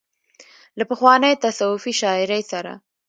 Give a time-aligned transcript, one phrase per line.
[0.77, 2.73] له پخوانۍ تصوفي شاعرۍ سره